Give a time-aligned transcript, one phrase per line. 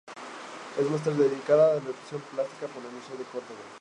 [0.79, 3.61] Es máster en Didáctica de la Expresión Plástica por la Universidad de Córdoba.